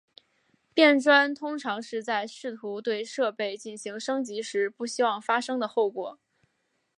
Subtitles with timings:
[0.73, 6.19] 变砖通常是在试图对设备进行升级时不希望发生的后果。